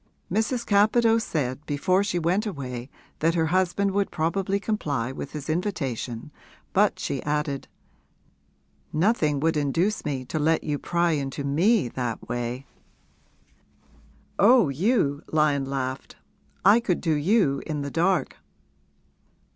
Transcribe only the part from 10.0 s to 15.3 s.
me to let you pry into me that way!' 'Oh, you,'